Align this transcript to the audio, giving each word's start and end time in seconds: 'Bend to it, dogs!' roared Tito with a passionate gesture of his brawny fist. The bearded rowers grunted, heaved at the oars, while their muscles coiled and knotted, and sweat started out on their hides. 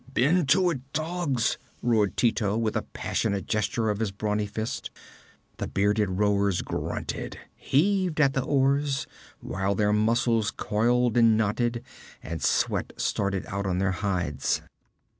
'Bend 0.15 0.49
to 0.49 0.71
it, 0.71 0.81
dogs!' 0.93 1.59
roared 1.83 2.17
Tito 2.17 2.57
with 2.57 2.75
a 2.75 2.81
passionate 2.81 3.45
gesture 3.45 3.87
of 3.91 3.99
his 3.99 4.09
brawny 4.11 4.47
fist. 4.47 4.89
The 5.57 5.67
bearded 5.67 6.09
rowers 6.09 6.63
grunted, 6.63 7.37
heaved 7.53 8.19
at 8.19 8.33
the 8.33 8.41
oars, 8.41 9.05
while 9.41 9.75
their 9.75 9.93
muscles 9.93 10.49
coiled 10.49 11.17
and 11.17 11.37
knotted, 11.37 11.83
and 12.23 12.41
sweat 12.41 12.93
started 12.97 13.45
out 13.45 13.67
on 13.67 13.77
their 13.77 13.91
hides. 14.01 14.63